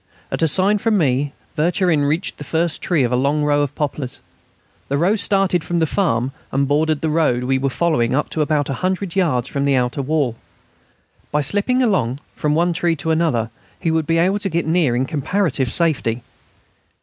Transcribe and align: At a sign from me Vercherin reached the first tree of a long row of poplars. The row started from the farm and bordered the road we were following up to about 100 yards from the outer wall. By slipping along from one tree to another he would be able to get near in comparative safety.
At 0.31 0.41
a 0.41 0.47
sign 0.47 0.79
from 0.79 0.97
me 0.97 1.31
Vercherin 1.55 2.05
reached 2.05 2.39
the 2.39 2.43
first 2.43 2.81
tree 2.81 3.03
of 3.03 3.11
a 3.11 3.15
long 3.15 3.43
row 3.43 3.61
of 3.61 3.75
poplars. 3.75 4.19
The 4.89 4.97
row 4.97 5.15
started 5.15 5.63
from 5.63 5.77
the 5.77 5.85
farm 5.85 6.31
and 6.51 6.67
bordered 6.67 7.01
the 7.01 7.09
road 7.09 7.43
we 7.43 7.59
were 7.59 7.69
following 7.69 8.15
up 8.15 8.27
to 8.31 8.41
about 8.41 8.67
100 8.67 9.15
yards 9.15 9.47
from 9.47 9.63
the 9.63 9.75
outer 9.75 10.01
wall. 10.01 10.35
By 11.31 11.41
slipping 11.41 11.83
along 11.83 12.19
from 12.35 12.55
one 12.55 12.73
tree 12.73 12.95
to 12.95 13.11
another 13.11 13.51
he 13.79 13.91
would 13.91 14.07
be 14.07 14.17
able 14.17 14.39
to 14.39 14.49
get 14.49 14.65
near 14.65 14.95
in 14.95 15.05
comparative 15.05 15.71
safety. 15.71 16.23